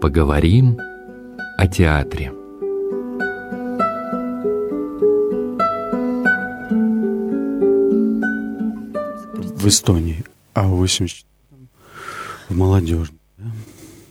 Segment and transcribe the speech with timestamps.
[0.00, 0.78] Поговорим
[1.58, 2.32] о театре.
[9.54, 10.24] В Эстонии,
[10.54, 11.26] а в 80
[12.48, 13.18] в молодежном.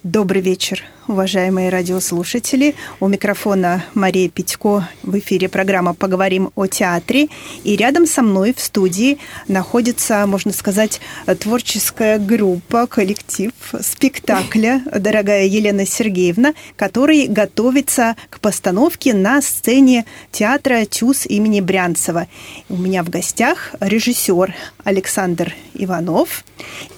[0.04, 2.76] Добрый вечер, уважаемые радиослушатели.
[3.00, 4.88] У микрофона Мария Питько.
[5.02, 7.30] В эфире программа «Поговорим о театре».
[7.64, 9.18] И рядом со мной в студии
[9.48, 11.02] находится, можно сказать,
[11.40, 21.26] творческая группа, коллектив спектакля «Дорогая Елена Сергеевна», который готовится к постановке на сцене театра «Тюз»
[21.26, 22.28] имени Брянцева.
[22.70, 24.54] У меня в гостях режиссер
[24.84, 26.44] Александр Иванов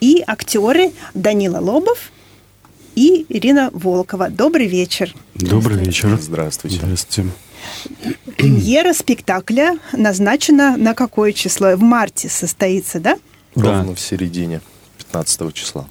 [0.02, 2.12] и актеры Данила Лобов–
[2.96, 4.30] и Ирина Волкова.
[4.30, 5.14] Добрый вечер.
[5.36, 6.18] Добрый вечер.
[6.20, 6.78] Здравствуйте.
[6.78, 7.30] Здравствуйте.
[8.38, 11.76] Премьера спектакля назначена на какое число?
[11.76, 13.18] В марте состоится, да?
[13.56, 13.96] Ровно да.
[13.96, 14.62] в середине
[14.98, 15.88] 15 числа.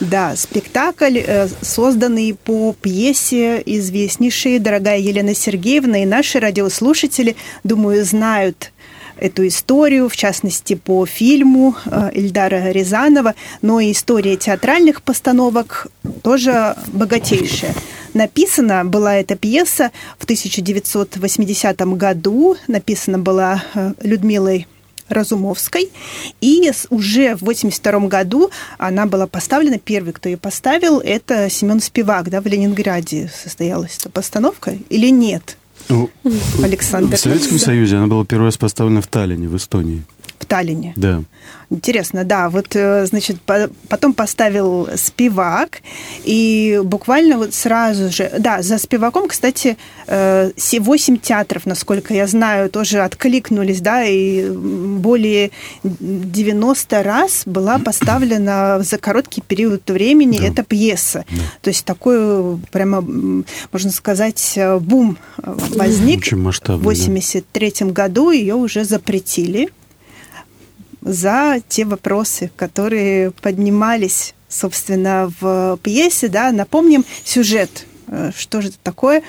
[0.00, 7.34] Да, спектакль, э, созданный по пьесе известнейшей «Дорогая Елена Сергеевна», и наши радиослушатели,
[7.64, 8.72] думаю, знают
[9.18, 15.88] эту историю, в частности, по фильму э, Ильдара Рязанова, но и история театральных постановок
[16.22, 17.74] тоже богатейшая.
[18.14, 24.66] Написана была эта пьеса в 1980 году, написана была э, Людмилой
[25.08, 25.90] Разумовской.
[26.40, 32.28] И уже в 1982 году она была поставлена, первый, кто ее поставил, это Семен Спивак,
[32.30, 35.56] да, в Ленинграде состоялась эта постановка или нет?
[35.88, 36.10] Ну,
[36.62, 37.16] Александр.
[37.16, 40.02] В Советском Союзе она была первый раз поставлена в Таллине, в Эстонии.
[40.46, 40.92] В Таллине?
[40.96, 41.24] Да.
[41.70, 42.48] Интересно, да.
[42.48, 43.38] Вот, э, значит,
[43.88, 45.82] потом поставил спивак,
[46.24, 48.30] и буквально вот сразу же...
[48.38, 55.50] Да, за спиваком, кстати, 8 э, театров, насколько я знаю, тоже откликнулись, да, и более
[55.82, 60.46] 90 раз была поставлена за короткий период времени да.
[60.46, 61.24] эта пьеса.
[61.28, 61.42] Да.
[61.62, 63.00] То есть такой прямо,
[63.72, 66.18] можно сказать, бум возник.
[66.18, 67.86] Очень масштабный, в 83 да.
[67.86, 69.68] году ее уже запретили
[71.06, 76.28] за те вопросы, которые поднимались, собственно, в пьесе.
[76.28, 76.50] Да?
[76.50, 77.86] Напомним сюжет.
[78.08, 79.22] Э, что же это такое?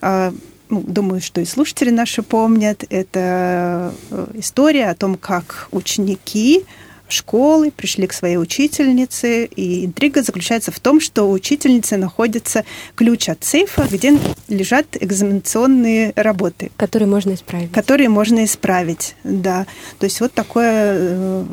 [0.00, 0.32] А,
[0.68, 2.84] ну, думаю, что и слушатели наши помнят.
[2.88, 6.64] Это э, история о том, как ученики
[7.08, 13.28] школы, пришли к своей учительнице, и интрига заключается в том, что у учительницы находится ключ
[13.28, 16.70] от сейфа, где лежат экзаменационные работы.
[16.76, 17.72] Которые можно исправить.
[17.72, 19.66] Которые можно исправить, да.
[19.98, 21.44] То есть вот такое э,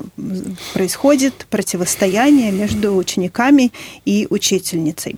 [0.74, 3.72] происходит противостояние между учениками
[4.06, 5.18] и учительницей.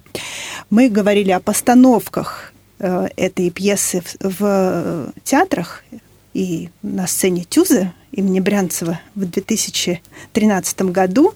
[0.70, 5.84] Мы говорили о постановках э, этой пьесы в, в театрах
[6.34, 11.34] и на сцене Тюза имени Брянцева в 2013 году.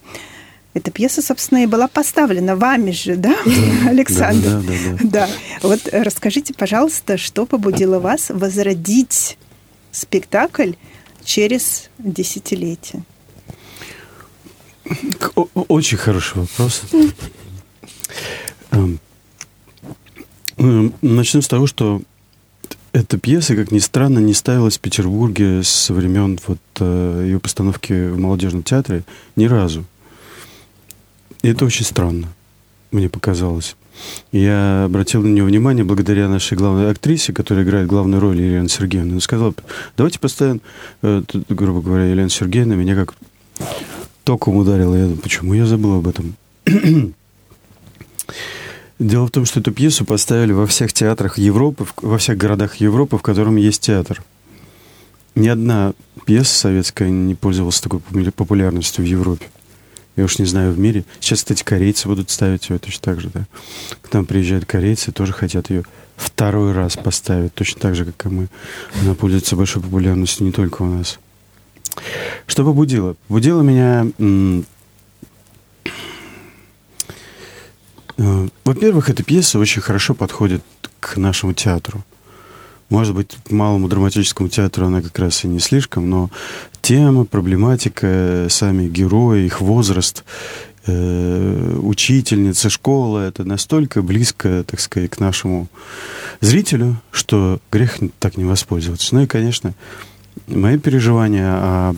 [0.73, 4.49] Эта пьеса, собственно, и была поставлена вами же, да, да Александр?
[4.49, 5.09] Да, да, да, да.
[5.09, 5.29] да.
[5.63, 9.37] Вот расскажите, пожалуйста, что побудило вас возродить
[9.91, 10.73] спектакль
[11.23, 13.03] через десятилетие?
[15.35, 16.83] Очень хороший вопрос.
[20.57, 22.01] Эм, начнем с того, что
[22.97, 28.09] эта пьеса, как ни странно, не ставилась в Петербурге с времен вот, э, ее постановки
[28.09, 29.03] в молодежном театре
[29.35, 29.85] ни разу.
[31.43, 32.27] И это очень странно,
[32.91, 33.75] мне показалось.
[34.31, 39.11] Я обратил на нее внимание благодаря нашей главной актрисе, которая играет главную роль Елены Сергеевны.
[39.11, 39.53] Она сказала,
[39.95, 40.61] давайте поставим,
[41.03, 43.13] э, грубо говоря, Елена Сергеевна меня как
[44.23, 44.95] током ударила.
[44.95, 46.35] Я думаю, почему я забыл об этом?
[48.99, 53.17] Дело в том, что эту пьесу поставили во всех театрах Европы, во всех городах Европы,
[53.17, 54.23] в котором есть театр.
[55.35, 55.93] Ни одна
[56.25, 59.45] пьеса советская не пользовалась такой популярностью в Европе.
[60.15, 61.05] Я уж не знаю, в мире.
[61.19, 63.45] Сейчас, кстати, корейцы будут ставить ее точно так же, да.
[64.01, 65.83] К нам приезжают корейцы, тоже хотят ее
[66.15, 68.47] второй раз поставить, точно так же, как и мы.
[68.99, 71.19] Она пользуется большой популярностью не только у нас.
[72.47, 73.15] Что побудило?
[73.27, 74.61] Побудило меня Э,
[78.17, 80.63] во-первых, эта пьеса очень хорошо подходит
[80.99, 82.03] к нашему театру.
[82.89, 86.29] Может быть, к малому драматическому театру она как раз и не слишком, но
[86.81, 90.23] тема, проблематика, сами герои, их возраст,
[90.85, 95.67] э, учительница, школа, это настолько близко, так сказать, к нашему
[96.39, 99.13] зрителю, что грех так не воспользоваться.
[99.13, 99.73] Ну и, конечно,
[100.47, 101.95] мои переживания о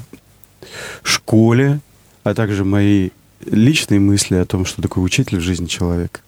[1.04, 1.82] школе,
[2.24, 3.12] а также мои
[3.46, 6.22] личные мысли о том, что такое учитель в жизни человека.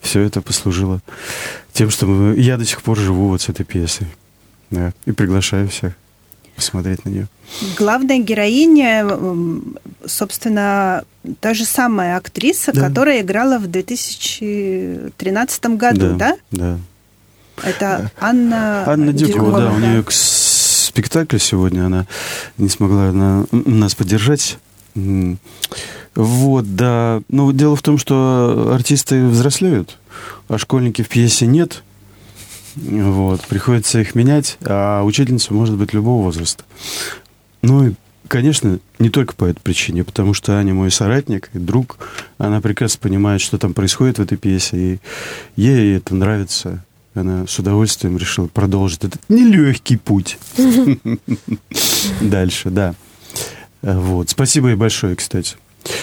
[0.00, 1.00] Все это послужило
[1.72, 4.06] тем, что мы, я до сих пор живу вот с этой пьесой.
[4.70, 5.94] Да, и приглашаю всех
[6.54, 7.26] посмотреть на нее.
[7.78, 9.06] Главная героиня
[10.04, 11.04] собственно,
[11.40, 12.88] та же самая актриса, да.
[12.88, 16.36] которая играла в 2013 году, да?
[16.50, 16.78] Да.
[17.62, 22.06] Это Анна, Анна Дюкова, да, у нее к спектаклю сегодня она
[22.56, 24.58] не смогла на, нас поддержать.
[26.18, 27.22] Вот, да.
[27.28, 29.98] Ну, дело в том, что артисты взрослеют,
[30.48, 31.84] а школьники в пьесе нет.
[32.74, 36.64] Вот, приходится их менять, а учительница может быть любого возраста.
[37.62, 37.92] Ну и,
[38.26, 41.98] конечно, не только по этой причине, потому что Аня мой соратник и друг.
[42.36, 44.98] Она прекрасно понимает, что там происходит в этой пьесе, и
[45.54, 46.84] ей это нравится.
[47.14, 50.36] Она с удовольствием решила продолжить этот нелегкий путь.
[52.20, 52.96] Дальше, да.
[53.82, 54.30] Вот.
[54.30, 55.56] Спасибо ей большое, кстати.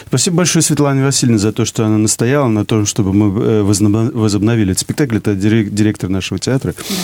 [0.08, 4.72] Спасибо большое Светлане Васильевне за то, что она настояла на том, чтобы мы э, возобновили
[4.72, 5.18] этот спектакль.
[5.18, 6.74] Это директор нашего театра.
[6.78, 6.96] Да.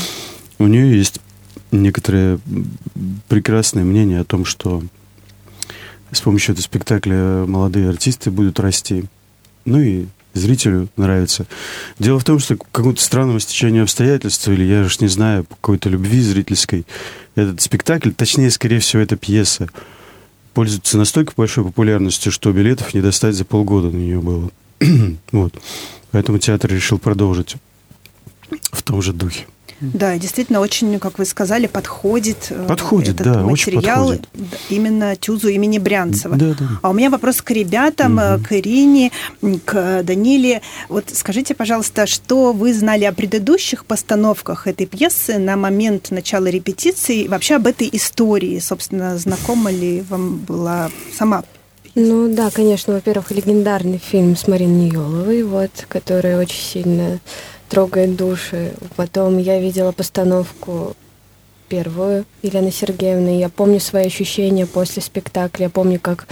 [0.60, 1.20] У нее есть
[1.72, 2.40] некоторые
[3.28, 4.84] прекрасные мнения о том, что
[6.12, 9.06] с помощью этого спектакля молодые артисты будут расти.
[9.66, 11.46] Ну и зрителю нравится.
[12.00, 15.90] Дело в том, что к какому-то странному стечению обстоятельств, или я же не знаю, какой-то
[15.90, 16.86] любви зрительской,
[17.36, 19.70] этот спектакль, точнее, скорее всего, эта пьеса,
[20.54, 24.52] пользуется настолько большой популярностью, что билетов не достать за полгода на нее было.
[25.32, 25.54] вот.
[26.12, 27.56] Поэтому театр решил продолжить
[28.72, 29.46] в том же духе.
[29.82, 34.60] Да, действительно, очень, как вы сказали, подходит, э, подходит этот да, материал очень подходит.
[34.70, 36.36] именно Тюзу имени Брянцева.
[36.36, 36.68] Да, да.
[36.82, 38.44] А у меня вопрос к ребятам, угу.
[38.44, 39.12] к Ирине,
[39.66, 40.62] к Даниле.
[40.88, 47.28] Вот скажите, пожалуйста, что вы знали о предыдущих постановках этой пьесы на момент начала репетиции,
[47.28, 51.44] вообще об этой истории, собственно, знакома ли вам была сама
[51.94, 57.20] ну да, конечно, во-первых, легендарный фильм с Мариной Ниеловой, вот, который очень сильно
[57.72, 58.74] трогает души.
[58.98, 60.94] Потом я видела постановку
[61.70, 63.40] первую Елены Сергеевны.
[63.40, 65.64] Я помню свои ощущения после спектакля.
[65.64, 66.28] Я помню, как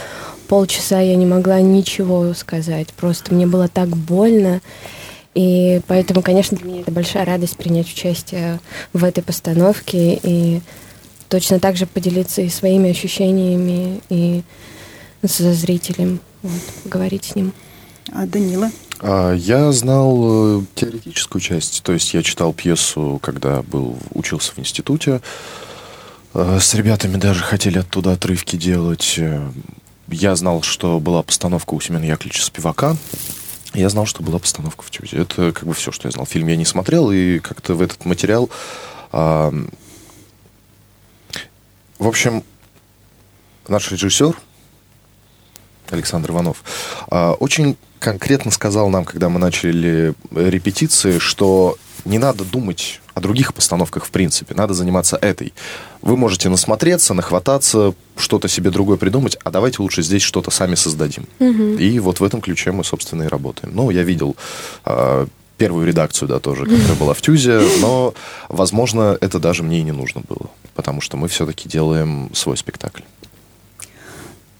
[0.49, 2.89] полчаса я не могла ничего сказать.
[2.93, 4.59] Просто мне было так больно.
[5.33, 8.59] И поэтому, конечно, для меня это большая радость принять участие
[8.91, 10.59] в этой постановке и
[11.29, 14.41] точно так же поделиться и своими ощущениями, и
[15.25, 17.53] со зрителем, вот, поговорить с ним.
[18.11, 18.71] А Данила?
[19.01, 24.59] А, я знал э, теоретическую часть, то есть я читал пьесу, когда был учился в
[24.59, 25.21] институте.
[26.33, 29.15] Э, с ребятами даже хотели оттуда отрывки делать.
[29.17, 29.49] Э,
[30.09, 32.97] я знал, что была постановка у Семена Яковлевича Спивака.
[33.73, 35.17] Я знал, что была постановка в Тюзе.
[35.17, 36.25] Это как бы все, что я знал.
[36.25, 38.49] Фильм я не смотрел, и как-то в этот материал...
[39.11, 39.53] А...
[41.99, 42.43] В общем,
[43.67, 44.35] наш режиссер
[45.91, 46.63] Александр Иванов
[47.09, 53.53] а, очень конкретно сказал нам, когда мы начали репетиции, что не надо думать о других
[53.53, 55.53] постановках в принципе, надо заниматься этой.
[56.01, 61.27] Вы можете насмотреться, нахвататься, что-то себе другое придумать, а давайте лучше здесь что-то сами создадим.
[61.39, 61.77] Угу.
[61.79, 63.75] И вот в этом ключе мы, собственно, и работаем.
[63.75, 64.37] Ну, я видел
[64.85, 65.27] э,
[65.57, 68.13] первую редакцию, да, тоже, которая была в Тюзе, но,
[68.47, 73.01] возможно, это даже мне и не нужно было, потому что мы все-таки делаем свой спектакль.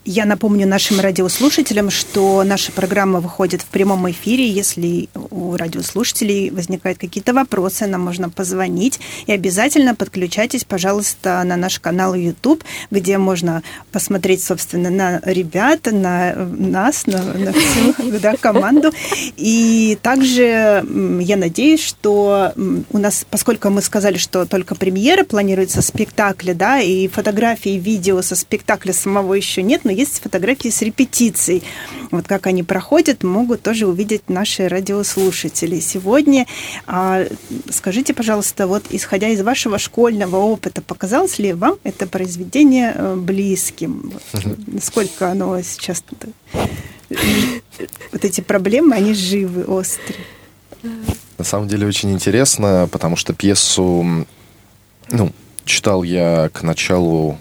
[0.05, 4.47] Я напомню нашим радиослушателям, что наша программа выходит в прямом эфире.
[4.47, 8.99] Если у радиослушателей возникают какие-то вопросы, нам можно позвонить.
[9.27, 16.33] И обязательно подключайтесь, пожалуйста, на наш канал YouTube, где можно посмотреть, собственно, на ребят, на
[16.33, 18.91] нас, на, на всю да, команду.
[19.35, 20.81] И также
[21.19, 27.09] я надеюсь, что у нас, поскольку мы сказали, что только премьера планируется спектакля, да, и
[27.09, 31.63] фотографии, видео со спектакля самого еще нет, но есть фотографии с репетицией.
[32.11, 35.79] Вот как они проходят, могут тоже увидеть наши радиослушатели.
[35.79, 36.45] Сегодня
[36.85, 37.25] а,
[37.71, 44.13] скажите, пожалуйста, вот исходя из вашего школьного опыта, показалось ли вам это произведение э, близким?
[44.67, 46.03] Насколько оно сейчас...
[48.11, 50.19] Вот эти проблемы, они живы, острые.
[51.39, 54.05] На самом деле очень интересно, потому что пьесу,
[55.09, 55.31] ну,
[55.65, 57.39] читал я к началу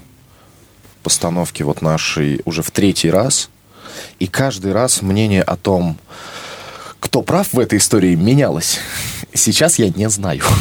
[1.03, 3.51] постановки вот нашей уже в третий раз.
[4.19, 5.97] И каждый раз мнение о том,
[7.01, 8.79] кто прав в этой истории, менялось.
[9.35, 10.43] Сейчас я не знаю.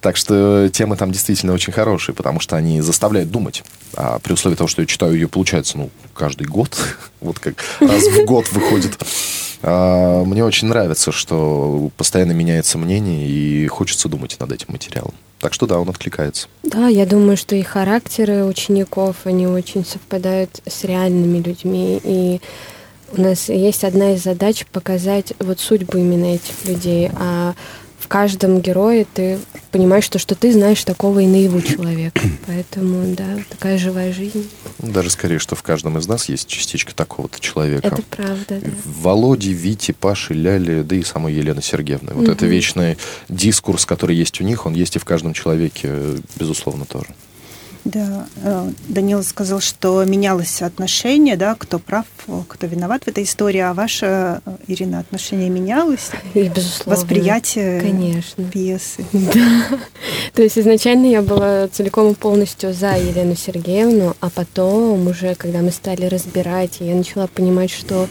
[0.00, 3.64] Так что темы там действительно очень хорошие, потому что они заставляют думать.
[3.94, 6.76] А при условии того, что я читаю ее, получается, ну, каждый год.
[7.20, 8.96] Вот как раз в год выходит.
[9.60, 15.14] А, мне очень нравится, что постоянно меняется мнение, и хочется думать над этим материалом.
[15.40, 16.48] Так что да, он откликается.
[16.64, 22.00] Да, я думаю, что и характеры учеников, они очень совпадают с реальными людьми.
[22.02, 22.40] И
[23.12, 27.10] у нас есть одна из задач показать вот судьбу именно этих людей.
[27.14, 27.54] А
[28.08, 29.38] в каждом герое ты
[29.70, 32.22] понимаешь, что, что ты знаешь такого и наяву человека.
[32.46, 34.48] Поэтому, да, такая живая жизнь.
[34.78, 37.86] Даже скорее, что в каждом из нас есть частичка такого-то человека.
[37.86, 38.70] Это правда, да.
[38.86, 42.14] Володи, Вити, Паши, Ляли, да и самой Елены Сергеевны.
[42.14, 42.32] Вот Мгм.
[42.32, 42.96] это вечный
[43.28, 45.92] дискурс, который есть у них, он есть и в каждом человеке,
[46.36, 47.08] безусловно, тоже.
[47.84, 52.06] Да, э, Данил сказал, что менялось отношение, да, кто прав,
[52.48, 56.10] кто виноват в этой истории, а ваше, э, Ирина, отношение менялось?
[56.34, 57.00] И, безусловно.
[57.00, 58.44] Восприятие Конечно.
[58.44, 59.04] пьесы?
[59.12, 59.78] Да.
[60.34, 65.60] То есть изначально я была целиком и полностью за Елену Сергеевну, а потом уже, когда
[65.60, 68.08] мы стали разбирать, я начала понимать, что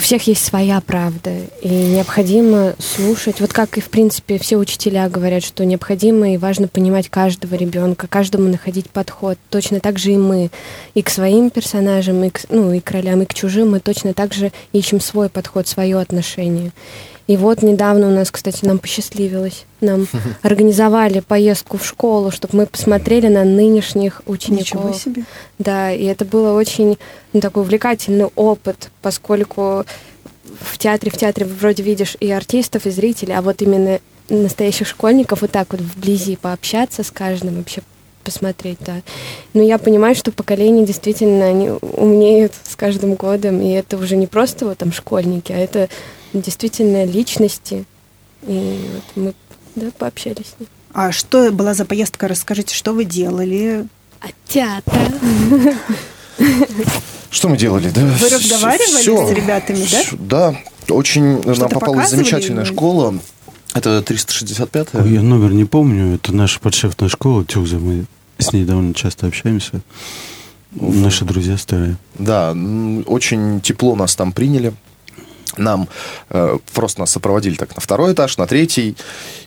[0.00, 1.30] у всех есть своя правда,
[1.60, 3.38] и необходимо слушать.
[3.38, 8.06] Вот как и, в принципе, все учителя говорят, что необходимо и важно понимать каждого ребенка,
[8.06, 9.36] каждому находить подход.
[9.50, 10.50] Точно так же и мы.
[10.94, 14.14] И к своим персонажам, и к, ну, и к ролям, и к чужим мы точно
[14.14, 16.72] так же ищем свой подход, свое отношение.
[17.30, 19.64] И вот недавно у нас, кстати, нам посчастливилось.
[19.80, 20.08] Нам
[20.42, 24.90] организовали поездку в школу, чтобы мы посмотрели на нынешних учеников.
[24.90, 25.22] Ничего себе.
[25.60, 26.98] Да, и это был очень
[27.32, 29.84] ну, такой увлекательный опыт, поскольку
[30.60, 35.42] в театре, в театре вроде видишь и артистов, и зрителей, а вот именно настоящих школьников
[35.42, 37.82] вот так вот вблизи пообщаться с каждым, вообще
[38.24, 39.02] посмотреть, да.
[39.54, 44.26] Но я понимаю, что поколение действительно они умнеют с каждым годом, и это уже не
[44.26, 45.88] просто вот там школьники, а это
[46.32, 47.84] действительно личности.
[48.46, 49.34] И вот мы
[49.76, 50.68] да, пообщались с ними.
[50.92, 52.26] А что была за поездка?
[52.28, 53.86] Расскажите, что вы делали?
[54.20, 55.12] От театра.
[57.30, 57.90] Что мы делали?
[57.94, 59.26] Да, Вы разговаривали всё.
[59.28, 60.02] с ребятами, да?
[60.18, 63.14] Да, очень нам Что-то попалась показывали замечательная или- школа.
[63.72, 65.00] Это 365-я.
[65.00, 66.14] Ой, я номер не помню.
[66.16, 67.78] Это наша подшефная школа Тюза.
[67.78, 68.06] Мы
[68.38, 69.80] с ней довольно часто общаемся.
[70.72, 71.96] Наши друзья старые.
[72.18, 72.50] Да,
[73.06, 74.72] очень тепло нас там приняли.
[75.56, 75.88] Нам
[76.30, 78.96] э, просто нас сопроводили так на второй этаж, на третий.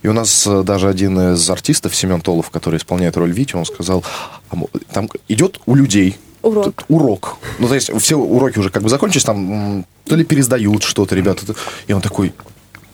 [0.02, 3.64] И у нас э, даже один из артистов, Семен Толов, который исполняет роль Вити, он
[3.64, 4.04] сказал,
[4.50, 4.56] «А
[4.92, 6.84] там идет у людей Урок.
[6.88, 7.36] урок.
[7.58, 11.46] Ну, то есть все уроки уже как бы закончились, там то ли пересдают что-то, ребята.
[11.86, 12.34] И он такой,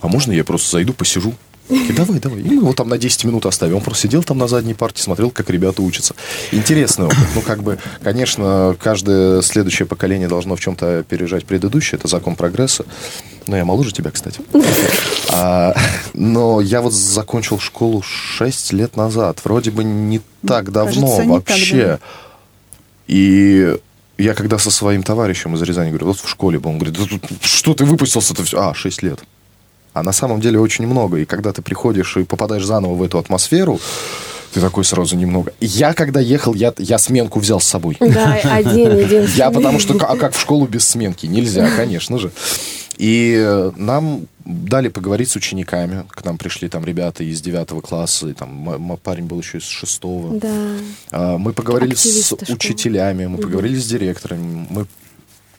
[0.00, 1.35] а можно я просто зайду, посижу?
[1.71, 2.41] И давай, давай.
[2.41, 3.77] И мы его там на 10 минут оставим.
[3.77, 6.15] Он просто сидел там на задней парте, смотрел, как ребята учатся.
[6.53, 7.19] Интересный опыт.
[7.35, 11.99] Ну, как бы, конечно, каждое следующее поколение должно в чем-то опережать предыдущее.
[11.99, 12.85] Это закон прогресса.
[13.47, 14.41] Ну, я моложе тебя, кстати.
[15.31, 15.75] А,
[16.12, 19.41] но я вот закончил школу 6 лет назад.
[19.45, 21.83] Вроде бы не так давно кажется, так вообще.
[21.83, 21.99] давно.
[23.07, 23.77] И
[24.19, 27.07] я когда со своим товарищем из Рязани говорю, вот в школе был, он говорит, да
[27.07, 28.61] тут что ты выпустился-то все?
[28.61, 29.21] А, 6 лет.
[29.92, 31.18] А на самом деле очень много.
[31.18, 33.80] И когда ты приходишь и попадаешь заново в эту атмосферу,
[34.52, 35.52] ты такой сразу немного.
[35.61, 37.97] Я когда ехал, я, я сменку взял с собой.
[38.00, 39.37] Да, один, единственный.
[39.37, 41.26] Я потому что, а как в школу без сменки?
[41.26, 42.30] Нельзя, конечно же.
[42.99, 46.04] И э, нам дали поговорить с учениками.
[46.11, 50.38] К нам пришли там ребята из девятого класса, и там парень был еще из шестого.
[50.38, 50.54] Да.
[51.11, 52.56] А, Мы поговорили с Активисты школы.
[52.56, 54.87] учителями, мы поговорили с директорами, мы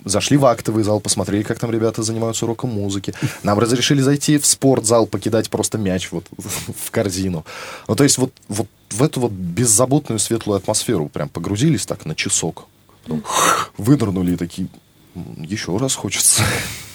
[0.05, 3.13] зашли в актовый зал, посмотрели, как там ребята занимаются уроком музыки.
[3.43, 7.45] Нам разрешили зайти в спортзал, покидать просто мяч вот в корзину.
[7.87, 12.15] Ну, то есть вот, вот в эту вот беззаботную светлую атмосферу прям погрузились так на
[12.15, 12.67] часок.
[13.03, 13.23] Потом
[13.77, 14.67] вынырнули и такие,
[15.15, 16.43] «М, еще раз хочется.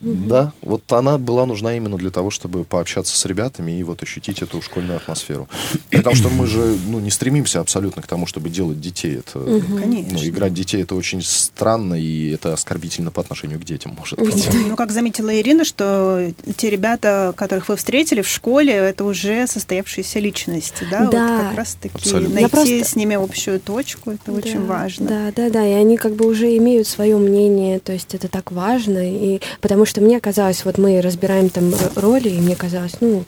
[0.00, 4.42] Да, вот она была нужна именно для того, чтобы пообщаться с ребятами и вот ощутить
[4.42, 5.48] эту школьную атмосферу.
[5.90, 9.16] Потому что мы же ну, не стремимся абсолютно к тому, чтобы делать детей.
[9.18, 10.18] Это, Конечно.
[10.18, 14.48] ну, играть детей это очень странно, и это оскорбительно по отношению к детям, может быть.
[14.68, 20.18] Ну, как заметила Ирина, что те ребята, которых вы встретили в школе, это уже состоявшиеся
[20.20, 21.06] личности, да?
[21.06, 21.28] Да.
[21.36, 22.34] Вот как раз-таки Абсолютно.
[22.34, 25.06] найти просто- с ними общую точку, это очень Да, важно.
[25.06, 25.66] Да, да, да.
[25.66, 28.98] И они как бы уже имеют свое мнение, то есть это так важно.
[29.10, 33.24] И потому что мне казалось, вот мы разбираем там роли, и мне казалось, ну,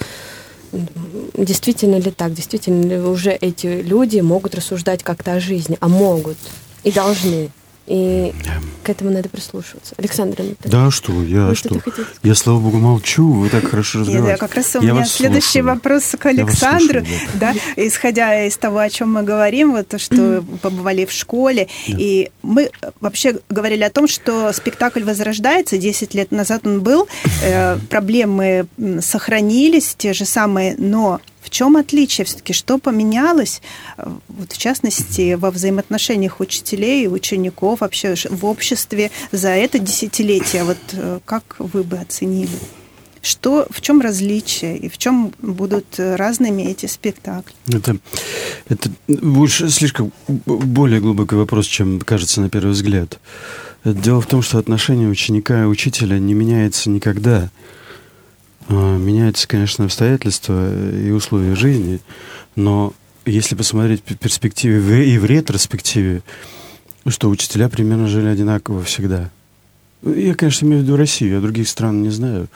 [1.34, 6.36] действительно ли так, действительно ли уже эти люди могут рассуждать как-то о жизни, а могут
[6.84, 7.50] и должны.
[7.88, 8.35] И
[8.85, 9.95] к этому надо прислушиваться.
[9.99, 11.80] Александр Анатольевич, Да, что, я вы что?
[11.80, 12.07] хотите?
[12.23, 14.40] Я, слава богу, молчу, вы так хорошо Нет, да, развиваете.
[14.40, 15.64] как раз у Я меня следующий слушаю.
[15.66, 17.00] вопрос к Я Александру.
[17.00, 21.68] слушаю, да, исходя из того, о чем мы говорим, вот то, что побывали в школе,
[21.87, 25.78] и мы вообще говорили о том, что спектакль возрождается.
[25.78, 27.09] 10 лет назад он был,
[27.42, 28.66] э, проблемы
[29.00, 32.52] сохранились те же самые, но в чем отличие все-таки?
[32.52, 33.61] Что поменялось,
[33.97, 40.64] э, вот в частности, во взаимоотношениях учителей и учеников вообще в обществе за это десятилетие?
[40.64, 42.59] Вот э, как вы бы оценили?
[43.21, 47.52] Что, в чем различие и в чем будут разными эти спектакли?
[47.66, 47.99] Это,
[48.68, 53.18] это больше слишком более глубокий вопрос, чем кажется на первый взгляд.
[53.85, 57.50] Дело в том, что отношение ученика и учителя не меняется никогда.
[58.68, 62.00] А, меняются, конечно, обстоятельства и условия жизни,
[62.54, 62.92] но
[63.25, 66.22] если посмотреть в перспективе и в ретроспективе,
[67.06, 69.30] что учителя примерно жили одинаково всегда.
[70.02, 72.48] Я, конечно, имею в виду Россию, я других стран не знаю.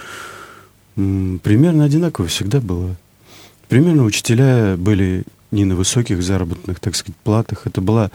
[0.95, 2.95] Примерно одинаково всегда было.
[3.69, 7.67] Примерно учителя были не на высоких заработных, так сказать, платах.
[7.67, 8.11] Это была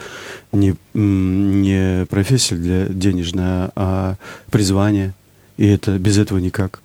[0.52, 4.16] не, не профессия для денежная, а
[4.50, 5.14] призвание.
[5.56, 6.80] И это без этого никак.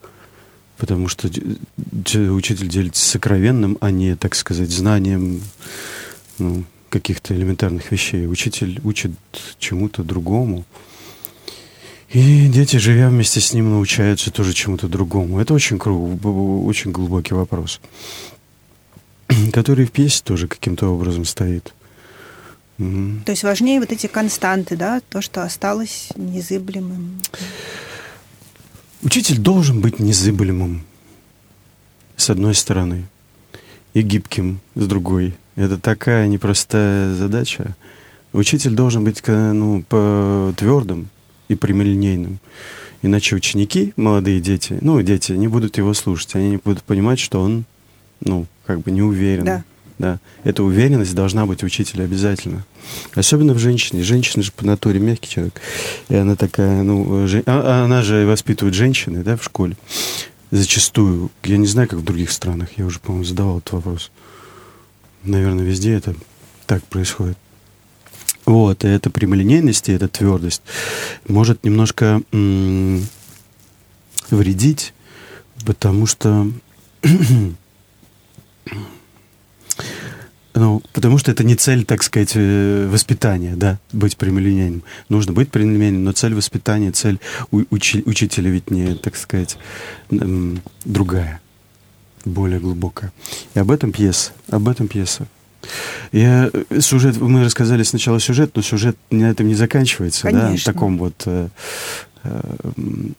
[0.77, 5.42] Потому что учитель делится сокровенным, а не, так сказать, знанием
[6.39, 8.27] ну, каких-то элементарных вещей.
[8.27, 9.12] Учитель учит
[9.60, 10.65] чему-то другому.
[12.10, 15.39] И дети, живя вместе с ним, научаются тоже чему-то другому.
[15.39, 17.82] Это очень, очень глубокий вопрос,
[19.51, 21.74] который в пьесе тоже каким-то образом стоит.
[22.77, 27.22] То есть важнее вот эти константы, да, то, что осталось незыблемым.
[29.03, 30.81] Учитель должен быть незыблемым,
[32.15, 33.03] с одной стороны,
[33.93, 35.36] и гибким, с другой.
[35.55, 37.75] Это такая непростая задача.
[38.31, 39.83] Учитель должен быть ну,
[40.57, 41.10] твердым
[41.50, 42.39] и прямолинейным.
[43.01, 46.36] Иначе ученики, молодые дети, ну, дети, не будут его слушать.
[46.36, 47.65] Они не будут понимать, что он,
[48.22, 49.43] ну, как бы не уверен.
[49.43, 49.63] Да.
[50.03, 50.19] Да.
[50.43, 52.65] Эта уверенность должна быть учителя обязательно.
[53.15, 54.03] Особенно в женщине.
[54.03, 55.62] Женщина же по натуре мягкий человек.
[56.10, 57.41] И она такая, ну, жен...
[57.45, 59.77] А, а она же воспитывает женщины, да, в школе.
[60.51, 61.31] Зачастую.
[61.45, 62.67] Я не знаю, как в других странах.
[62.75, 64.12] Я уже, по-моему, задавал этот вопрос.
[65.24, 66.13] Наверное, везде это
[66.65, 67.38] так происходит.
[68.45, 70.63] Вот, и эта прямолинейность, и эта твердость
[71.29, 73.07] может немножко м-
[74.29, 74.93] вредить,
[75.65, 76.51] потому что
[80.55, 84.83] Ну, потому что это не цель, так сказать, э, воспитания, да, быть прямолинейным.
[85.10, 87.19] Нужно быть прямолинейным, но цель воспитания, цель
[87.51, 89.57] учи, учителя ведь не, так сказать,
[90.10, 91.41] другая,
[92.24, 93.12] более глубокая.
[93.55, 95.27] И об этом пьеса, об этом пьеса.
[96.12, 100.49] Я, э, сюжет, мы рассказали сначала сюжет, но сюжет на этом не заканчивается, Конечно.
[100.49, 101.47] да, в таком вот э,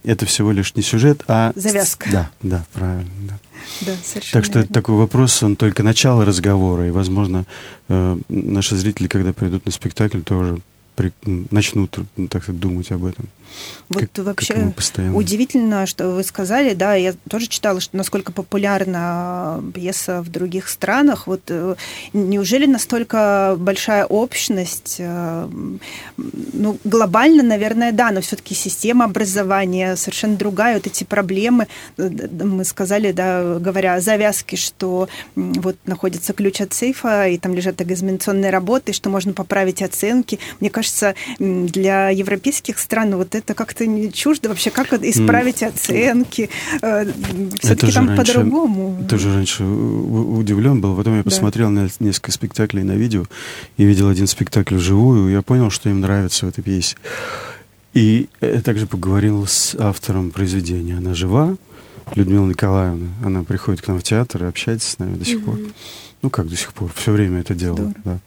[0.05, 1.53] это всего лишь не сюжет, а...
[1.57, 2.09] Завязка.
[2.11, 3.39] Да, да, правильно, да.
[3.81, 4.65] Да, совершенно так что верно.
[4.65, 7.45] это такой вопрос, он только начало разговора, и, возможно,
[7.89, 10.59] э, наши зрители, когда придут на спектакль, тоже
[10.97, 11.13] при,
[11.51, 11.99] начнут
[12.31, 13.29] так сказать, думать об этом.
[13.89, 19.63] Вот как, вообще как удивительно, что вы сказали, да, я тоже читала, что насколько популярна
[19.75, 21.27] пьеса в других странах.
[21.27, 21.75] Вот э,
[22.13, 24.97] неужели настолько большая общность?
[24.99, 25.49] Э,
[26.17, 30.75] ну, глобально, наверное, да, но все-таки система образования совершенно другая.
[30.75, 31.67] Вот эти проблемы,
[31.99, 32.09] э,
[32.43, 37.81] мы сказали, да, говоря о завязке, что вот находится ключ от сейфа, и там лежат
[37.81, 40.39] экзаменационные работы, что можно поправить оценки.
[40.61, 45.69] Мне кажется, для европейских стран вот это как-то не чуждо вообще, как исправить mm.
[45.69, 46.49] оценки.
[46.81, 47.05] Э,
[47.61, 49.07] Все-таки там по-другому.
[49.09, 50.97] Тоже раньше удивлен был.
[50.97, 51.31] Потом я да.
[51.31, 53.25] посмотрел на несколько спектаклей на видео
[53.77, 55.31] и видел один спектакль вживую.
[55.31, 56.97] Я понял, что им нравится в этой пьесе.
[57.93, 60.97] И я также поговорил с автором произведения.
[60.97, 61.57] Она жива,
[62.15, 63.09] Людмила Николаевна.
[63.25, 65.45] Она приходит к нам в театр и общается с нами до сих mm-hmm.
[65.45, 65.59] пор.
[66.23, 67.93] Ну, как до сих пор, все время это делала.
[68.05, 68.19] Да.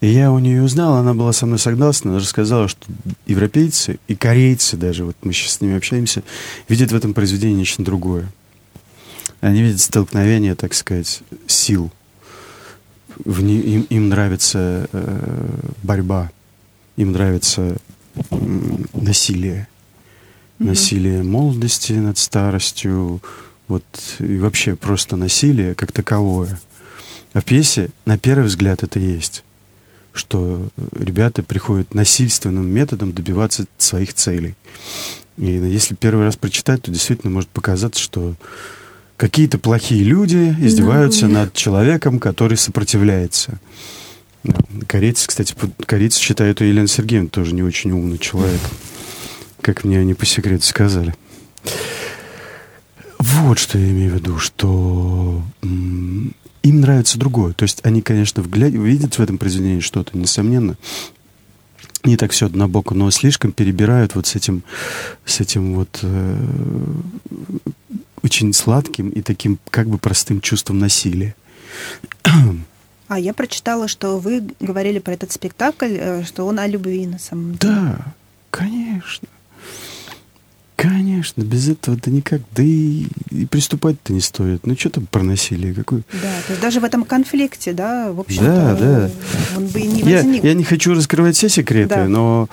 [0.00, 2.86] И я у нее узнал, она была со мной согласна, она рассказала, что
[3.26, 6.22] европейцы и корейцы даже, вот мы сейчас с ними общаемся,
[6.68, 8.28] видят в этом произведении нечто другое.
[9.40, 11.90] Они видят столкновение, так сказать, сил.
[13.24, 15.48] В не, им, им нравится э,
[15.82, 16.30] борьба,
[16.96, 17.76] им нравится
[18.30, 18.36] э,
[18.92, 19.66] насилие.
[20.58, 20.66] Mm-hmm.
[20.66, 23.20] Насилие молодости над старостью,
[23.66, 23.84] вот
[24.20, 26.60] и вообще просто насилие как таковое.
[27.32, 29.42] А в пьесе, на первый взгляд, это есть
[30.18, 34.54] что ребята приходят насильственным методом добиваться своих целей.
[35.36, 38.34] И если первый раз прочитать, то действительно может показаться, что
[39.16, 41.32] какие-то плохие люди издеваются no.
[41.32, 43.58] над человеком, который сопротивляется.
[44.86, 45.54] Корейцы, кстати,
[45.86, 48.60] корейцы считают, что Елена Сергеевна тоже не очень умный человек,
[49.60, 51.14] как мне они по секрету сказали.
[53.18, 55.42] Вот что я имею в виду, что
[56.68, 57.52] им нравится другое.
[57.52, 58.72] То есть они, конечно, вгляд...
[58.72, 60.76] видят в этом произведении что-то, несомненно.
[62.04, 64.62] Не так все однобоко, но слишком перебирают вот с этим,
[65.24, 66.36] с этим вот э,
[68.22, 71.34] очень сладким и таким как бы простым чувством насилия.
[73.08, 77.18] А я прочитала, что вы говорили про этот спектакль, э, что он о любви на
[77.18, 77.74] самом деле.
[77.74, 78.14] Да,
[78.50, 79.28] конечно.
[80.78, 82.40] Конечно, без этого-то никак.
[82.54, 84.64] Да и, и приступать-то не стоит.
[84.64, 85.74] Ну, что там про насилие?
[85.74, 86.04] Какой?
[86.12, 89.10] Да, то есть даже в этом конфликте, да, в общем-то, Да, да.
[89.56, 90.44] он бы и не Я, возник.
[90.44, 92.04] я не хочу раскрывать все секреты, Да.
[92.08, 92.48] но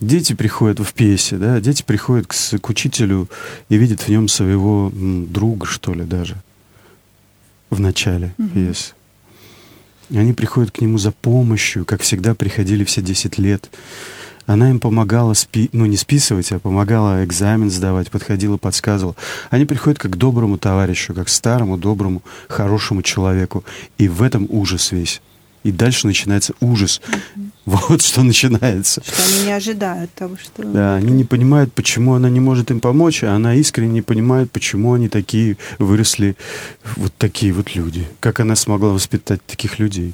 [0.00, 3.28] дети приходят в пьесе, да, дети приходят к, к учителю
[3.68, 6.36] и видят в нем своего друга, что ли, даже
[7.68, 8.48] в начале Мгм.
[8.48, 8.92] пьесы.
[10.10, 13.68] Они приходят к нему за помощью, как всегда приходили все 10 лет.
[14.46, 15.70] Она им помогала, спи...
[15.72, 19.16] ну не списывать, а помогала экзамен сдавать, подходила, подсказывала.
[19.50, 23.64] Они приходят как к доброму товарищу, как к старому, доброму, хорошему человеку.
[23.96, 25.22] И в этом ужас весь.
[25.62, 27.00] И дальше начинается ужас.
[27.64, 29.02] Вот что начинается.
[29.02, 30.62] Что они не ожидают того, что...
[30.62, 34.52] Да, они не понимают, почему она не может им помочь, а она искренне не понимает,
[34.52, 36.36] почему они такие выросли,
[36.96, 38.06] вот такие вот люди.
[38.20, 40.12] Как она смогла воспитать таких людей.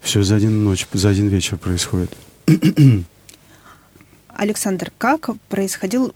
[0.00, 2.16] Все за один ночь, за один вечер происходит.
[4.36, 6.14] Александр, как происходил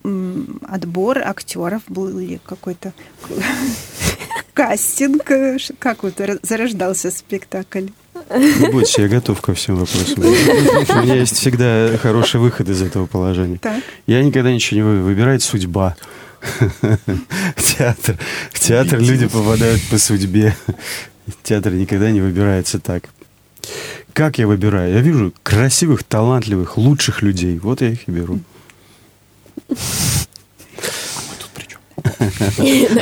[0.68, 1.82] отбор актеров?
[1.88, 2.92] Был ли какой-то
[4.54, 5.30] кастинг?
[5.78, 7.86] Как вот зарождался спектакль?
[8.30, 10.18] Не я готов ко всем вопросам.
[10.22, 13.58] У меня есть всегда хороший выход из этого положения.
[13.58, 13.82] Так.
[14.06, 15.96] Я никогда ничего не вы- выбирает судьба.
[17.56, 18.18] Театр.
[18.50, 20.56] В театр люди попадают по судьбе.
[21.42, 23.08] Театр никогда не выбирается так.
[24.12, 24.94] Как я выбираю?
[24.94, 27.58] Я вижу красивых, талантливых, лучших людей.
[27.58, 28.38] Вот я их и беру.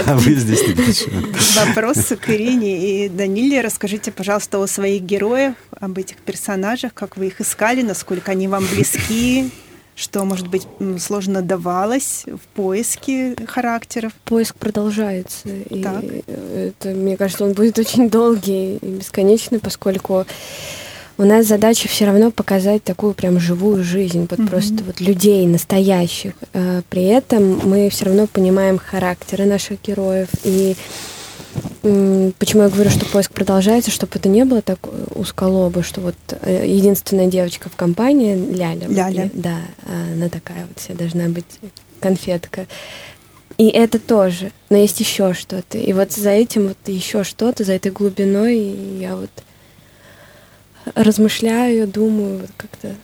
[0.06, 1.32] А вы здесь ни при чем.
[1.66, 3.60] Вопрос к Ирине и Даниле.
[3.60, 8.64] Расскажите, пожалуйста, о своих героях, об этих персонажах, как вы их искали, насколько они вам
[8.66, 9.50] близки,
[9.94, 10.66] что, может быть,
[11.00, 14.12] сложно давалось в поиске характеров.
[14.24, 15.48] Поиск продолжается.
[15.48, 16.04] И Так.
[16.04, 20.26] это, мне кажется, он будет очень долгий и бесконечный, поскольку
[21.18, 24.48] у нас задача все равно показать такую прям живую жизнь, вот Мгм.
[24.48, 26.32] просто вот людей настоящих.
[26.54, 30.76] А При этом мы все равно понимаем характеры наших героев и
[31.82, 34.78] Почему я говорю, что поиск продолжается, чтобы это не было так
[35.14, 38.86] узколобо, что вот э, единственная девочка в компании Ляля.
[38.88, 39.24] Ляля.
[39.26, 39.56] и- да,
[40.14, 41.46] она такая вот вся должна быть
[42.00, 42.66] конфетка.
[43.56, 44.52] И это тоже.
[44.70, 45.78] Но есть еще что-то.
[45.78, 48.58] И вот за этим вот еще что-то, за этой глубиной
[49.00, 49.30] я вот
[50.94, 52.94] размышляю, думаю, вот как-то.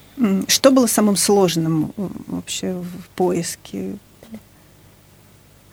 [0.49, 3.97] Что было самым сложным э, вообще в поиске,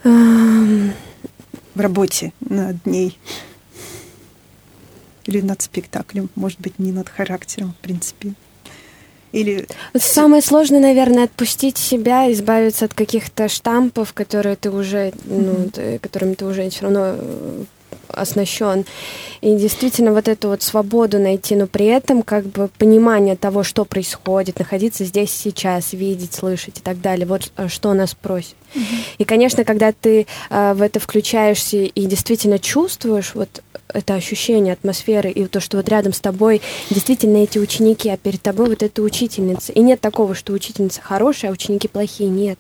[0.04, 3.18] в работе над ней?
[5.26, 6.30] Или над спектаклем?
[6.36, 8.34] Может быть, не над характером, в принципе.
[9.32, 16.00] Или Самое сложное, наверное, отпустить себя, избавиться от каких-то штампов, которые ты уже, ну, ты-
[16.00, 17.64] которыми ты уже все равно э,
[18.14, 18.86] оснащен.
[19.42, 23.86] И действительно вот эту вот свободу найти, но при этом как бы понимание того, что
[23.86, 27.26] происходит, находиться здесь сейчас, видеть, слышать и так далее.
[27.26, 28.56] Вот э, что нас просит.
[29.18, 33.62] И, конечно, когда ты э, в это включаешься и действительно чувствуешь вот
[33.94, 38.42] это ощущение атмосферы и то, что вот рядом с тобой действительно эти ученики, а перед
[38.42, 39.72] тобой вот эта учительница.
[39.72, 42.30] И нет такого, что учительница хорошая, а ученики плохие.
[42.30, 42.60] Нет.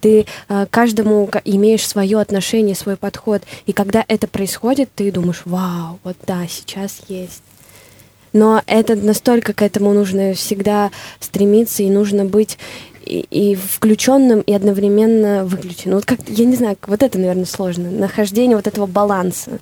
[0.00, 3.42] Ты э, каждому ка- имеешь свое отношение, свой подход.
[3.66, 7.42] И когда это происходит, ты думаешь, вау, вот да, сейчас есть.
[8.32, 12.58] Но это настолько к этому нужно всегда стремиться, и нужно быть
[13.04, 15.96] и, и включенным, и одновременно выключенным.
[15.96, 17.90] Вот как я не знаю, вот это, наверное, сложно.
[17.90, 19.58] Нахождение вот этого баланса.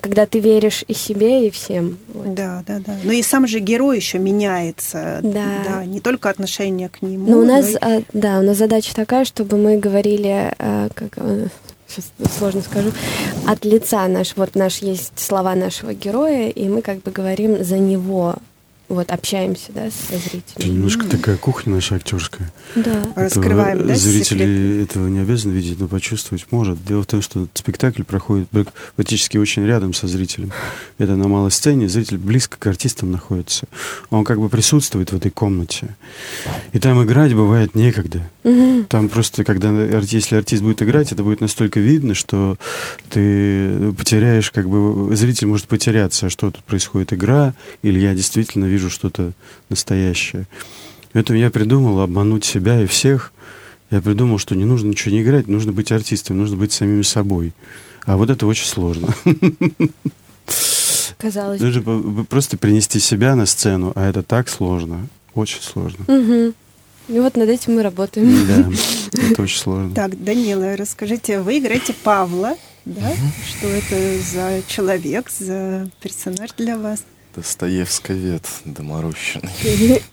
[0.00, 1.98] Когда ты веришь и себе, и всем.
[2.12, 2.34] Вот.
[2.34, 2.94] Да, да, да.
[3.02, 5.20] Но и сам же герой еще меняется.
[5.22, 5.84] Да.
[5.84, 7.30] не только отношение к нему.
[7.30, 10.88] Но у нас, но и- а, да, у нас задача такая, чтобы мы говорили, а,
[10.94, 11.18] как
[11.88, 12.90] сейчас сложно скажу,
[13.46, 17.78] от лица наш, вот наш есть слова нашего героя, и мы как бы говорим за
[17.78, 18.36] него,
[18.88, 20.74] вот общаемся, да, со Это зрителем.
[20.74, 22.52] немножко такая кухня наша актерская.
[22.74, 23.02] Да.
[23.16, 24.82] Раскрываем, Этого да, Зрители секреты?
[24.82, 26.84] этого не обязаны видеть, но почувствовать может.
[26.84, 30.52] Дело в том, что спектакль проходит прак- практически очень рядом со зрителем.
[30.98, 33.66] Это на малой сцене, зритель близко к артистам находится.
[34.10, 35.96] Он как бы присутствует в этой комнате.
[36.72, 38.28] И там играть бывает некогда.
[38.44, 38.84] Мгм.
[38.84, 39.70] Там просто, когда
[40.02, 42.56] если артист будет играть, это будет настолько видно, что
[43.10, 48.75] ты потеряешь, как бы, зритель может потеряться, что тут происходит игра, или я действительно вижу
[48.78, 49.32] что-то
[49.68, 50.46] настоящее.
[51.12, 53.32] Поэтому я придумал обмануть себя и всех.
[53.90, 57.52] Я придумал, что не нужно ничего не играть, нужно быть артистом, нужно быть самими собой.
[58.04, 59.08] А вот это очень сложно.
[61.18, 61.60] Казалось.
[61.60, 65.08] Нужно просто принести себя на сцену, а это так сложно.
[65.34, 66.04] Очень сложно.
[66.08, 66.54] Мгм.
[67.08, 68.46] И вот над этим мы работаем.
[68.46, 68.70] Да,
[69.30, 69.94] это очень сложно.
[69.94, 73.12] Так, Данила, расскажите, вы играете Павла, да?
[73.48, 77.04] Что это за человек, за персонаж для вас?
[77.36, 80.02] Достоевсковед доморощенный.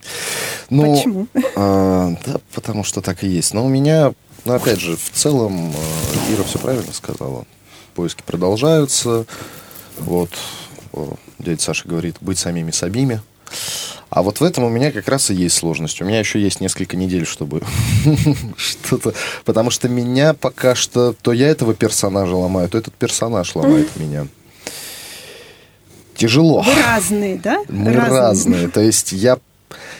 [0.69, 1.27] Ну, Почему?
[1.55, 3.53] а, да, потому что так и есть.
[3.53, 4.13] Но у меня,
[4.45, 7.45] ну, опять же, в целом, э, Ира все правильно сказала.
[7.93, 9.25] Поиски продолжаются.
[9.99, 10.31] Вот,
[11.37, 13.21] дядя Саша говорит, быть самими собими.
[14.09, 16.01] А вот в этом у меня как раз и есть сложность.
[16.01, 17.61] У меня еще есть несколько недель, чтобы
[18.57, 19.13] что-то...
[19.43, 21.13] Потому что меня пока что...
[21.13, 24.27] То я этого персонажа ломаю, то этот персонаж ломает меня.
[26.23, 26.61] Тяжело.
[26.61, 27.65] Вы разные, да?
[27.67, 28.69] Мы разные.
[28.69, 29.39] То есть я,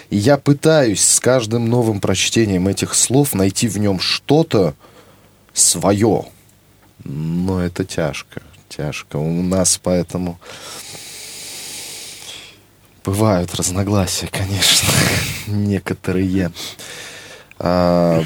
[0.09, 4.73] я пытаюсь с каждым новым прочтением этих слов найти в нем что-то
[5.53, 6.23] свое.
[7.03, 8.41] Но это тяжко.
[8.69, 9.17] Тяжко.
[9.17, 10.39] У нас поэтому
[13.03, 14.88] бывают разногласия, конечно,
[15.47, 16.53] некоторые.
[17.59, 18.23] А,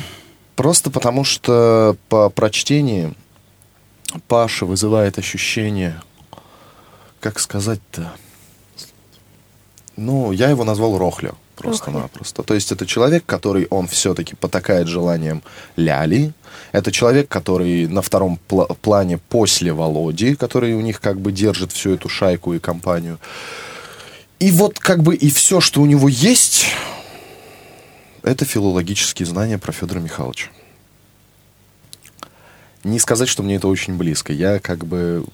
[0.56, 3.16] просто потому что по прочтении
[4.28, 6.00] Паша вызывает ощущение,
[7.20, 8.12] как сказать-то,
[9.96, 11.34] ну, я его назвал Рохля.
[11.56, 12.44] Просто-напросто.
[12.44, 15.42] То есть это человек, который, он все-таки потакает желанием
[15.76, 16.34] Ляли.
[16.72, 21.72] Это человек, который на втором пла- плане после Володи, который у них как бы держит
[21.72, 23.18] всю эту шайку и компанию.
[24.40, 26.68] И вот как бы и все, что у него есть,
[28.22, 30.50] это филологические знания про Федора Михайловича.
[32.84, 34.32] Не сказать, что мне это очень близко.
[34.32, 35.26] Я как бы...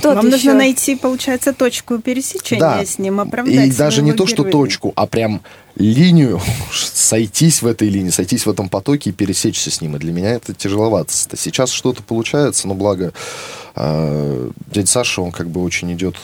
[0.00, 2.84] Тот Вам еще- нужно найти, получается, точку пересечения Да.
[2.84, 4.52] с ним, оправдать И даже не то, что героя.
[4.52, 5.42] точку, а прям
[5.76, 6.40] линию,
[6.72, 9.96] сойтись в этой линии, сойтись в этом потоке и пересечься с ним.
[9.96, 11.12] И для меня это тяжеловато.
[11.36, 13.12] Сейчас что-то получается, но благо
[13.74, 16.16] э, дядя Саша, он как бы очень идет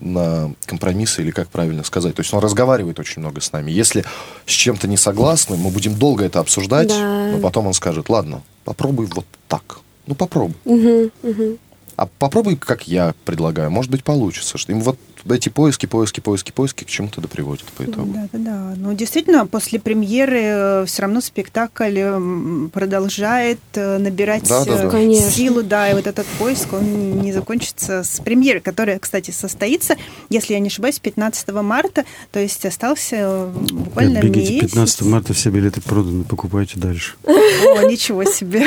[0.00, 2.14] на компромиссы, или как правильно сказать.
[2.16, 3.70] То есть он разговаривает очень много с нами.
[3.70, 4.04] Если
[4.46, 7.30] с чем-то не согласны, мы будем долго это обсуждать, Да.
[7.32, 9.78] но потом он скажет, ладно, попробуй вот так.
[10.08, 10.56] Ну, попробуй.
[10.64, 11.58] Мгм, мгм.
[12.02, 13.70] А попробуй, как я предлагаю.
[13.70, 14.58] Может быть, получится.
[14.58, 14.98] Что им вот
[15.30, 18.12] эти поиски, поиски, поиски, поиски к чему-то да приводят по итогу.
[18.12, 18.74] Да, да, да.
[18.76, 24.90] Ну, действительно, после премьеры все равно спектакль м, продолжает э, набирать Да, да, э, да.
[24.90, 25.30] Конечно.
[25.30, 29.94] силу, да, и вот этот поиск, он не закончится с премьеры, которая, кстати, состоится,
[30.28, 34.70] если я не ошибаюсь, 15 марта, то есть остался э, буквально Ребят, бегите, месяц.
[34.72, 37.14] 15 марта все билеты проданы, покупайте дальше.
[37.24, 38.64] О, ничего себе.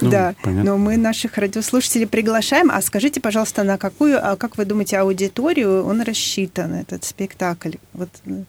[0.00, 0.72] Ну, Да, понятно.
[0.72, 2.51] но мы наших радиослушателей приглашаем.
[2.60, 7.72] А скажите, пожалуйста, на какую, а как вы думаете, аудиторию он рассчитан, этот спектакль?
[7.94, 8.42] Вот, э,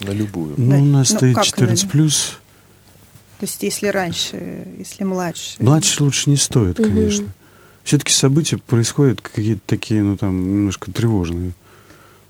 [0.00, 0.54] На любую.
[0.56, 0.62] Да.
[0.76, 2.38] Ну, у нас Ну, стоит как, 14 плюс.
[3.40, 5.56] то есть если раньше, если младше.
[5.58, 7.26] Младше лучше не стоит, конечно.
[7.82, 11.52] Все-таки события происходят какие-то такие, ну там, немножко тревожные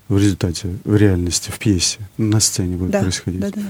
[0.09, 3.39] в результате, в реальности, в пьесе, на сцене будет Да, происходить.
[3.39, 3.61] да, да.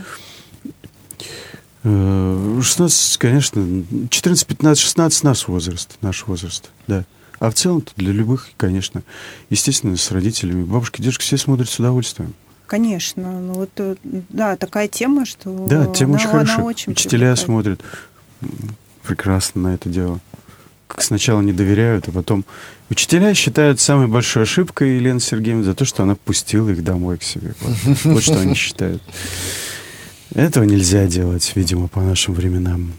[1.84, 7.06] Э, 16, конечно, 14, 15, 16 наш возраст, наш возраст, да.
[7.46, 9.04] А в целом для любых, конечно,
[9.52, 12.34] естественно, с родителями, бабушки, дедушки все смотрят с удовольствием.
[12.66, 13.40] Конечно.
[13.40, 13.96] Ну, вот, э,
[14.30, 16.66] да, такая тема, что Да, тема она, очень она хорошая.
[16.66, 17.40] очень Учителя привлекает.
[17.40, 17.82] смотрят
[19.04, 20.20] прекрасно на это дело.
[20.88, 22.46] Как сначала не доверяют, а потом...
[22.90, 27.24] Учителя считают самой большой ошибкой Елены Сергеевны за то, что она пустила их домой к
[27.24, 27.54] себе.
[27.62, 29.04] Вот, вот что они считают.
[30.34, 32.94] Этого нельзя делать, видимо, по нашим временам.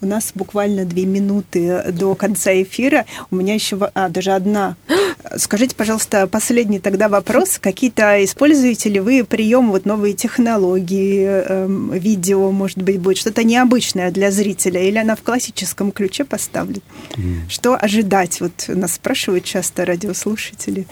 [0.00, 3.04] У нас буквально две минуты до конца эфира.
[3.30, 4.76] У меня еще а, даже одна.
[5.36, 7.58] Скажите, пожалуйста, последний тогда вопрос.
[7.58, 14.12] Какие-то используете ли вы прием, вот новые технологии, эм, видео, может быть, будет что-то необычное
[14.12, 16.80] для зрителя, или она в классическом ключе поставлена?
[17.16, 17.42] М.
[17.48, 18.40] Что ожидать?
[18.40, 20.86] Вот нас спрашивают часто радиослушатели.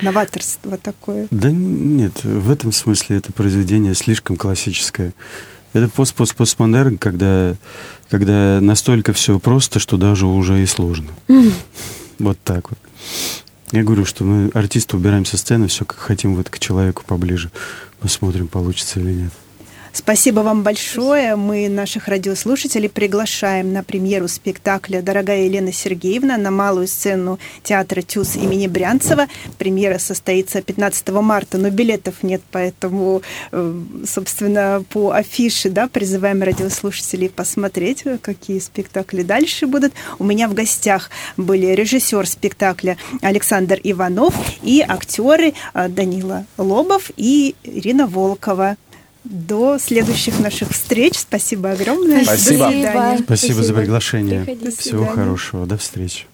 [0.00, 1.26] Новаторство такое.
[1.32, 5.12] Да нет, в этом смысле это произведение слишком классическое.
[5.78, 7.54] Это пост-пост-постмодерн, когда,
[8.10, 11.08] когда настолько все просто, что даже уже и сложно.
[12.18, 12.78] Вот так вот.
[13.70, 17.50] Я говорю, что мы, артисты, убираем со сцены, все как хотим, вот к человеку поближе.
[18.00, 19.32] Посмотрим, получится или нет.
[19.98, 21.34] Спасибо вам большое.
[21.34, 28.36] Мы наших радиослушателей приглашаем на премьеру спектакля «Дорогая Елена Сергеевна» на малую сцену театра ТЮЗ
[28.36, 29.26] имени Брянцева.
[29.58, 33.74] Премьера состоится 15 марта, но билетов нет, поэтому, э,
[34.06, 39.92] собственно, по афише да, призываем радиослушателей посмотреть, э, какие спектакли дальше будут.
[40.20, 44.32] У меня в гостях были режиссер спектакля Александр Иванов
[44.62, 48.76] и актеры э, Данила Лобов и Ирина Волкова.
[49.30, 51.18] До следующих наших встреч.
[51.18, 52.24] Спасибо огромное.
[52.24, 52.64] Спасибо.
[52.64, 53.18] До свидания.
[53.22, 54.44] Спасибо, за приглашение.
[54.44, 54.80] Приходите.
[54.80, 55.66] Всего хорошего.
[55.66, 56.24] До встречи.